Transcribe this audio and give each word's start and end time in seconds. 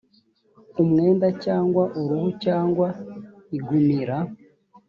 umwenda 0.81 1.27
cyangwa 1.43 1.83
uruhu, 1.99 2.29
cyangwa 2.43 2.87
igunira 3.57 4.17